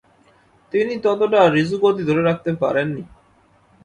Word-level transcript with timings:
তিনি 0.73 0.93
ততটা 1.03 1.39
ঋজুগতি 1.55 2.03
ধরে 2.09 2.21
রাখতে 2.23 2.51
পারেননি। 2.61 3.03